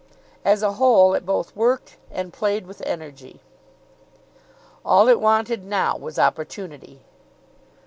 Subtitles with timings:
[0.43, 3.39] As a whole, it both worked and played with energy.
[4.83, 7.01] All it wanted now was opportunity.